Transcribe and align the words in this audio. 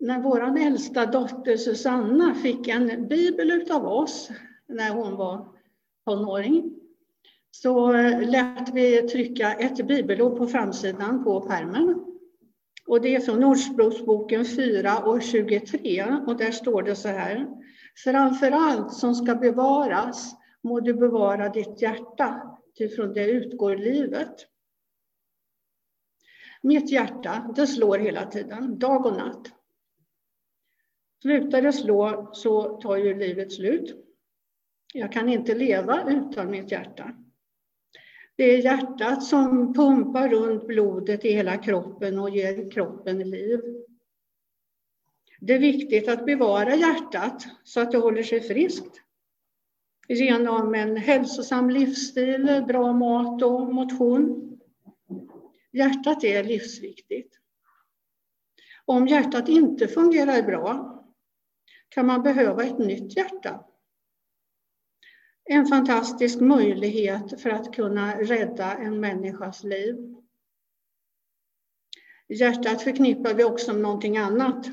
när 0.00 0.20
vår 0.20 0.58
äldsta 0.58 1.06
dotter 1.06 1.56
Susanna 1.56 2.34
fick 2.34 2.68
en 2.68 3.08
bibel 3.08 3.70
av 3.70 3.86
oss 3.86 4.30
när 4.68 4.90
hon 4.90 5.16
var 5.16 5.48
tonåring 6.04 6.80
så 7.50 7.94
eh, 7.94 8.30
lät 8.30 8.74
vi 8.74 9.02
trycka 9.02 9.52
ett 9.52 9.86
bibelord 9.86 10.38
på 10.38 10.46
framsidan 10.46 11.24
på 11.24 11.40
pärmen. 11.40 12.04
Och 12.86 13.00
det 13.00 13.14
är 13.14 13.20
från 13.20 13.44
Ordspråksboken 13.44 14.44
4 14.44 14.98
och 14.98 15.22
23 15.22 16.04
och 16.26 16.36
där 16.36 16.50
står 16.50 16.82
det 16.82 16.96
så 16.96 17.08
här. 17.08 17.46
Framför 18.04 18.50
allt 18.50 18.92
som 18.92 19.14
ska 19.14 19.34
bevaras 19.34 20.34
må 20.62 20.80
du 20.80 20.94
bevara 20.94 21.48
ditt 21.48 21.82
hjärta, 21.82 22.58
ty 22.78 22.88
från 22.88 23.12
det 23.12 23.30
utgår 23.30 23.76
livet. 23.76 24.34
Mitt 26.62 26.90
hjärta, 26.90 27.52
det 27.56 27.66
slår 27.66 27.98
hela 27.98 28.26
tiden, 28.26 28.78
dag 28.78 29.06
och 29.06 29.16
natt. 29.16 29.59
Slutar 31.22 31.62
det 31.62 31.72
slå 31.72 32.30
så 32.32 32.80
tar 32.80 32.96
ju 32.96 33.18
livet 33.18 33.52
slut. 33.52 34.06
Jag 34.94 35.12
kan 35.12 35.28
inte 35.28 35.54
leva 35.54 36.10
utan 36.10 36.50
mitt 36.50 36.70
hjärta. 36.70 37.14
Det 38.36 38.44
är 38.44 38.58
hjärtat 38.58 39.24
som 39.24 39.74
pumpar 39.74 40.28
runt 40.28 40.66
blodet 40.66 41.24
i 41.24 41.32
hela 41.32 41.56
kroppen 41.56 42.18
och 42.18 42.30
ger 42.30 42.70
kroppen 42.70 43.30
liv. 43.30 43.60
Det 45.40 45.54
är 45.54 45.58
viktigt 45.58 46.08
att 46.08 46.26
bevara 46.26 46.74
hjärtat 46.74 47.46
så 47.64 47.80
att 47.80 47.92
det 47.92 47.98
håller 47.98 48.22
sig 48.22 48.40
friskt 48.40 49.00
genom 50.08 50.74
en 50.74 50.96
hälsosam 50.96 51.70
livsstil, 51.70 52.64
bra 52.68 52.92
mat 52.92 53.42
och 53.42 53.74
motion. 53.74 54.58
Hjärtat 55.72 56.24
är 56.24 56.44
livsviktigt. 56.44 57.34
Om 58.84 59.06
hjärtat 59.06 59.48
inte 59.48 59.88
fungerar 59.88 60.42
bra 60.42 60.99
kan 61.90 62.06
man 62.06 62.22
behöva 62.22 62.64
ett 62.64 62.78
nytt 62.78 63.16
hjärta. 63.16 63.64
En 65.44 65.66
fantastisk 65.66 66.40
möjlighet 66.40 67.40
för 67.40 67.50
att 67.50 67.74
kunna 67.74 68.20
rädda 68.20 68.74
en 68.74 69.00
människas 69.00 69.64
liv. 69.64 70.16
Hjärtat 72.28 72.82
förknippar 72.82 73.34
vi 73.34 73.44
också 73.44 73.72
med 73.72 73.82
någonting 73.82 74.16
annat. 74.16 74.66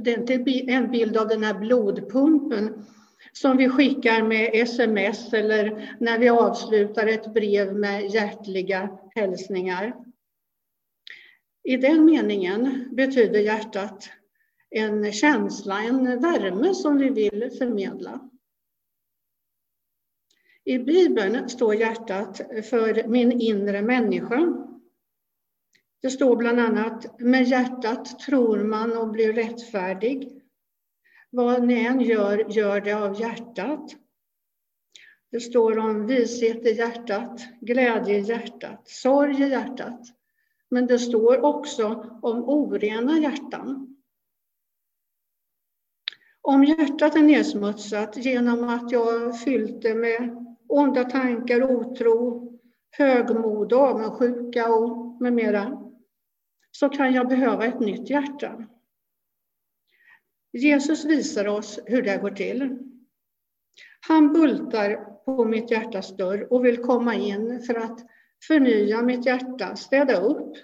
Det 0.00 0.12
är 0.12 0.18
inte 0.18 0.34
en 0.72 0.90
bild 0.90 1.16
av 1.16 1.28
den 1.28 1.42
här 1.42 1.58
blodpumpen 1.58 2.86
som 3.32 3.56
vi 3.56 3.68
skickar 3.68 4.22
med 4.22 4.50
sms 4.54 5.32
eller 5.32 5.96
när 6.00 6.18
vi 6.18 6.28
avslutar 6.28 7.06
ett 7.06 7.34
brev 7.34 7.74
med 7.74 8.06
hjärtliga 8.10 8.98
hälsningar. 9.14 9.94
I 11.62 11.76
den 11.76 12.04
meningen 12.04 12.88
betyder 12.92 13.40
hjärtat 13.40 14.10
en 14.70 15.12
känsla, 15.12 15.82
en 15.82 16.20
värme 16.20 16.74
som 16.74 16.98
vi 16.98 17.10
vill 17.10 17.50
förmedla. 17.58 18.30
I 20.64 20.78
Bibeln 20.78 21.48
står 21.48 21.74
hjärtat 21.74 22.36
för 22.70 23.08
min 23.08 23.32
inre 23.32 23.82
människa. 23.82 24.66
Det 26.02 26.10
står 26.10 26.36
bland 26.36 26.60
annat, 26.60 27.20
med 27.20 27.44
hjärtat 27.44 28.18
tror 28.18 28.64
man 28.64 28.96
och 28.96 29.10
blir 29.10 29.32
rättfärdig. 29.32 30.42
Vad 31.30 31.66
ni 31.66 31.84
än 31.84 32.00
gör, 32.00 32.46
gör 32.50 32.80
det 32.80 32.92
av 32.92 33.20
hjärtat. 33.20 33.96
Det 35.30 35.40
står 35.40 35.78
om 35.78 36.06
vishet 36.06 36.66
i 36.66 36.72
hjärtat, 36.72 37.40
glädje 37.60 38.18
i 38.18 38.20
hjärtat, 38.20 38.88
sorg 38.88 39.42
i 39.42 39.48
hjärtat. 39.48 40.00
Men 40.68 40.86
det 40.86 40.98
står 40.98 41.44
också 41.44 41.86
om 42.22 42.44
orena 42.44 43.18
hjärtan. 43.18 43.96
Om 46.42 46.64
hjärtat 46.64 47.16
är 47.16 47.22
nedsmutsat 47.22 48.16
genom 48.16 48.68
att 48.68 48.92
jag 48.92 49.40
fyllt 49.40 49.82
det 49.82 49.94
med 49.94 50.46
onda 50.68 51.04
tankar, 51.04 51.62
otro, 51.62 52.50
högmod, 52.90 53.72
avundsjuka 53.72 54.72
och 54.74 55.22
med 55.22 55.32
mera, 55.32 55.92
så 56.70 56.88
kan 56.88 57.12
jag 57.14 57.28
behöva 57.28 57.66
ett 57.66 57.80
nytt 57.80 58.10
hjärta. 58.10 58.66
Jesus 60.52 61.04
visar 61.04 61.48
oss 61.48 61.78
hur 61.86 62.02
det 62.02 62.16
går 62.16 62.30
till. 62.30 62.78
Han 64.08 64.32
bultar 64.32 64.96
på 65.24 65.44
mitt 65.44 65.70
hjärtas 65.70 66.16
dörr 66.16 66.52
och 66.52 66.64
vill 66.64 66.82
komma 66.82 67.14
in 67.14 67.62
för 67.62 67.74
att 67.74 68.00
förnya 68.46 69.02
mitt 69.02 69.26
hjärta, 69.26 69.76
städa 69.76 70.20
upp. 70.20 70.56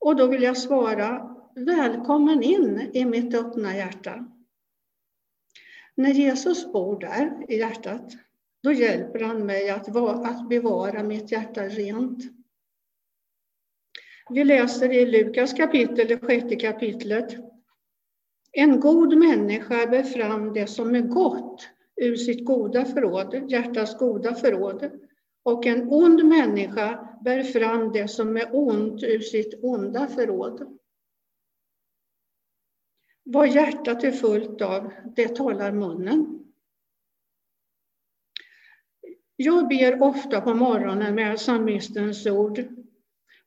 Och 0.00 0.16
då 0.16 0.26
vill 0.26 0.42
jag 0.42 0.56
svara, 0.56 1.37
välkommen 1.58 2.42
in 2.42 2.90
i 2.92 3.04
mitt 3.04 3.34
öppna 3.34 3.76
hjärta. 3.76 4.26
När 5.94 6.10
Jesus 6.10 6.72
bor 6.72 7.00
där 7.00 7.44
i 7.48 7.58
hjärtat, 7.58 8.12
då 8.62 8.72
hjälper 8.72 9.20
han 9.20 9.46
mig 9.46 9.70
att, 9.70 9.96
att 9.96 10.48
bevara 10.48 11.02
mitt 11.02 11.32
hjärta 11.32 11.62
rent. 11.62 12.24
Vi 14.30 14.44
läser 14.44 14.92
i 14.92 15.06
Lukas 15.06 15.52
kapitel, 15.52 16.08
det 16.08 16.18
sjätte 16.18 16.56
kapitlet. 16.56 17.36
En 18.52 18.80
god 18.80 19.18
människa 19.18 19.86
bär 19.86 20.02
fram 20.02 20.52
det 20.52 20.66
som 20.66 20.94
är 20.94 21.00
gott 21.00 21.68
ur 21.96 22.16
sitt 22.16 22.44
goda 22.44 22.84
förråd, 22.84 23.50
hjärtats 23.50 23.98
goda 23.98 24.34
förråd. 24.34 24.90
Och 25.42 25.66
en 25.66 25.88
ond 25.92 26.24
människa 26.24 27.08
bär 27.24 27.42
fram 27.42 27.92
det 27.92 28.08
som 28.08 28.36
är 28.36 28.48
ont 28.52 29.02
ur 29.02 29.20
sitt 29.20 29.54
onda 29.62 30.06
förråd. 30.06 30.77
Vad 33.30 33.48
hjärtat 33.48 34.04
är 34.04 34.12
fullt 34.12 34.62
av, 34.62 34.92
det 35.16 35.36
talar 35.36 35.72
munnen. 35.72 36.44
Jag 39.36 39.68
ber 39.68 40.02
ofta 40.02 40.40
på 40.40 40.54
morgonen 40.54 41.14
med 41.14 41.36
psalmistens 41.36 42.26
ord. 42.26 42.64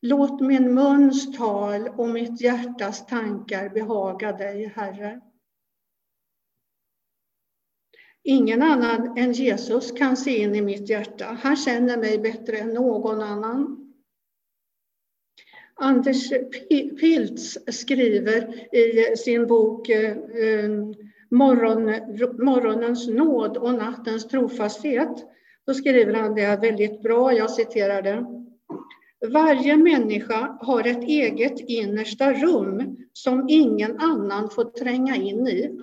Låt 0.02 0.42
min 0.42 0.74
muns 0.74 1.38
tal 1.38 1.88
och 1.88 2.10
mitt 2.10 2.42
hjärtas 2.42 3.06
tankar 3.06 3.70
behaga 3.70 4.32
dig, 4.32 4.66
Herre. 4.76 5.22
Ingen 8.24 8.62
annan 8.62 9.18
än 9.18 9.34
Jesus 9.34 9.92
kan 9.92 10.18
se 10.18 10.38
in 10.38 10.56
i 10.56 10.62
mitt 10.62 10.90
hjärta. 10.90 11.26
Han 11.26 11.56
känner 11.56 11.98
mig 11.98 12.20
bättre 12.20 12.58
än 12.58 12.74
någon 12.74 13.22
annan. 13.22 13.81
Anders 15.82 16.30
Piltz 17.00 17.58
skriver 17.68 18.76
i 18.76 19.18
sin 19.18 19.48
bok 19.48 19.90
eh, 19.90 20.12
eh, 20.12 20.70
Morgon, 21.32 21.86
Morgonens 22.46 23.08
nåd 23.08 23.58
och 23.58 23.74
nattens 23.74 24.28
trofasthet. 24.28 25.26
Då 25.66 25.74
skriver 25.74 26.14
han 26.14 26.36
det 26.36 26.60
väldigt 26.62 27.02
bra, 27.02 27.34
jag 27.34 27.52
citerar 27.52 28.02
det. 28.02 28.26
Varje 29.28 29.78
människa 29.78 30.58
har 30.62 30.88
ett 30.88 31.04
eget 31.04 31.60
innersta 31.60 32.34
rum 32.34 32.98
som 33.14 33.46
ingen 33.50 34.00
annan 34.00 34.50
får 34.50 34.64
tränga 34.64 35.16
in 35.16 35.48
i. 35.48 35.80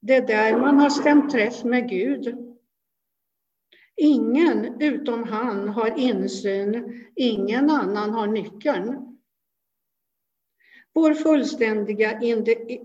Det 0.00 0.14
är 0.14 0.26
där 0.26 0.58
man 0.58 0.78
har 0.78 0.90
stämt 0.90 1.30
träff 1.30 1.64
med 1.64 1.88
Gud. 1.88 2.47
Ingen 4.00 4.82
utom 4.82 5.22
han 5.22 5.68
har 5.68 5.98
insyn, 5.98 7.04
ingen 7.16 7.70
annan 7.70 8.10
har 8.10 8.26
nyckeln. 8.26 9.18
Vår 10.92 11.14
fullständiga 11.14 12.20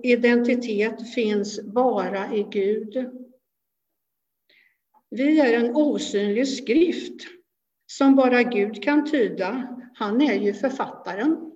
identitet 0.04 1.14
finns 1.14 1.62
bara 1.62 2.36
i 2.36 2.44
Gud. 2.52 3.12
Vi 5.10 5.40
är 5.40 5.54
en 5.54 5.76
osynlig 5.76 6.48
skrift 6.48 7.22
som 7.86 8.16
bara 8.16 8.44
Gud 8.44 8.84
kan 8.84 9.12
tyda. 9.12 9.80
Han 9.96 10.22
är 10.22 10.34
ju 10.34 10.54
författaren. 10.54 11.52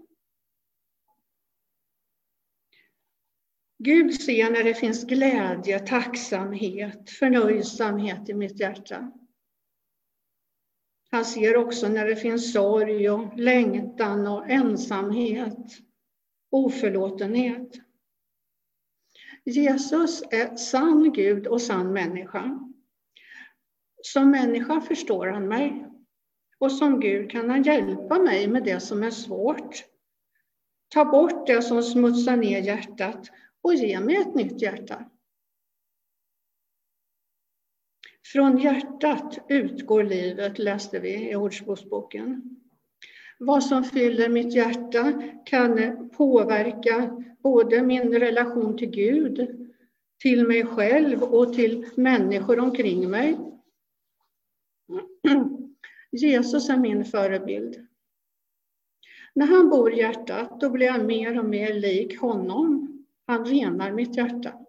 Gud 3.80 4.22
ser 4.22 4.52
när 4.52 4.64
det 4.64 4.74
finns 4.74 5.04
glädje, 5.04 5.80
tacksamhet, 5.80 7.10
förnöjsamhet 7.10 8.30
i 8.30 8.34
mitt 8.34 8.60
hjärta. 8.60 9.12
Han 11.18 11.26
ser 11.26 11.58
också 11.58 11.88
när 11.88 12.06
det 12.06 12.16
finns 12.16 12.54
sorg 12.54 13.10
och 13.10 13.38
längtan 13.38 14.28
och 14.28 14.50
ensamhet, 14.50 15.58
oförlåtenhet. 16.52 17.72
Jesus 19.46 20.24
är 20.32 20.56
sann 20.56 21.14
Gud 21.14 21.48
och 21.48 21.62
sann 21.62 21.94
människa. 21.94 22.60
Som 24.02 24.32
människa 24.32 24.82
förstår 24.82 25.28
han 25.28 25.48
mig 25.48 25.86
och 26.60 26.72
som 26.72 27.00
Gud 27.00 27.32
kan 27.32 27.50
han 27.50 27.64
hjälpa 27.64 28.20
mig 28.20 28.48
med 28.48 28.64
det 28.64 28.80
som 28.80 29.04
är 29.04 29.12
svårt. 29.12 29.84
Ta 30.90 31.06
bort 31.06 31.48
det 31.48 31.62
som 31.62 31.84
smutsar 31.84 32.38
ner 32.38 32.62
hjärtat 32.62 33.30
och 33.62 33.74
ge 33.74 34.00
mig 34.00 34.16
ett 34.16 34.36
nytt 34.36 34.62
hjärta. 34.62 35.10
Från 38.34 38.58
hjärtat 38.58 39.40
utgår 39.50 40.04
livet, 40.04 40.60
läste 40.60 41.00
vi 41.00 41.32
i 41.32 41.36
Ordspråksboken. 41.36 42.58
Vad 43.40 43.64
som 43.64 43.84
fyller 43.84 44.30
mitt 44.30 44.56
hjärta 44.56 45.22
kan 45.46 46.10
påverka 46.10 47.24
både 47.44 47.82
min 47.82 48.20
relation 48.20 48.78
till 48.78 48.90
Gud, 48.90 49.68
till 50.22 50.48
mig 50.48 50.66
själv 50.66 51.24
och 51.24 51.54
till 51.54 51.86
människor 51.96 52.60
omkring 52.60 53.10
mig. 53.10 53.38
Jesus 56.12 56.70
är 56.70 56.78
min 56.78 57.06
förebild. 57.06 57.88
När 59.34 59.46
han 59.46 59.70
bor 59.70 59.94
i 59.94 59.98
hjärtat, 59.98 60.60
då 60.60 60.70
blir 60.70 60.88
jag 60.88 61.06
mer 61.06 61.40
och 61.40 61.46
mer 61.46 61.74
lik 61.74 62.20
honom. 62.20 62.94
Han 63.26 63.46
renar 63.46 63.92
mitt 63.92 64.18
hjärta. 64.18 64.67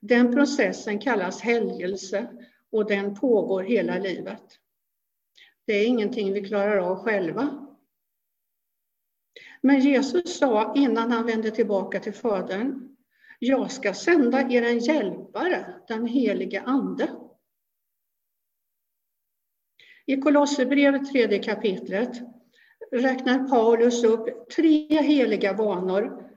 Den 0.00 0.32
processen 0.32 0.98
kallas 0.98 1.40
helgelse 1.40 2.26
och 2.70 2.86
den 2.86 3.14
pågår 3.14 3.62
hela 3.62 3.98
livet. 3.98 4.42
Det 5.66 5.72
är 5.72 5.86
ingenting 5.86 6.32
vi 6.32 6.44
klarar 6.48 6.76
av 6.76 7.04
själva. 7.04 7.64
Men 9.60 9.80
Jesus 9.80 10.38
sa 10.38 10.74
innan 10.76 11.12
han 11.12 11.26
vände 11.26 11.50
tillbaka 11.50 12.00
till 12.00 12.14
Fadern, 12.14 12.96
jag 13.38 13.70
ska 13.70 13.94
sända 13.94 14.50
er 14.50 14.62
en 14.62 14.78
hjälpare, 14.78 15.74
den 15.88 16.06
helige 16.06 16.62
Ande. 16.62 17.10
I 20.06 20.16
Kolosserbrevet 20.16 21.12
tredje 21.12 21.38
kapitlet 21.38 22.20
räknar 22.92 23.48
Paulus 23.48 24.04
upp 24.04 24.50
tre 24.50 25.02
heliga 25.02 25.52
vanor 25.52 26.27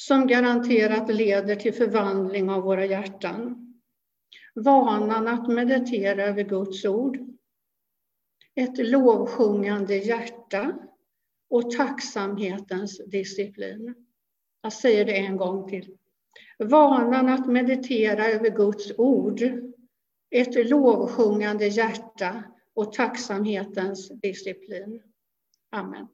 som 0.00 0.26
garanterat 0.26 1.14
leder 1.14 1.56
till 1.56 1.74
förvandling 1.74 2.50
av 2.50 2.62
våra 2.62 2.86
hjärtan. 2.86 3.64
Vanan 4.54 5.28
att 5.28 5.48
meditera 5.48 6.24
över 6.24 6.42
Guds 6.42 6.84
ord, 6.84 7.18
ett 8.54 8.78
lovsjungande 8.78 9.96
hjärta 9.96 10.78
och 11.50 11.70
tacksamhetens 11.70 13.00
disciplin. 13.06 13.94
Jag 14.62 14.72
säger 14.72 15.04
det 15.04 15.16
en 15.16 15.36
gång 15.36 15.68
till. 15.68 15.96
Vanan 16.58 17.28
att 17.28 17.48
meditera 17.48 18.26
över 18.26 18.50
Guds 18.50 18.98
ord, 18.98 19.42
ett 20.30 20.70
lovsjungande 20.70 21.66
hjärta 21.66 22.42
och 22.74 22.92
tacksamhetens 22.92 24.08
disciplin. 24.08 25.02
Amen. 25.70 26.06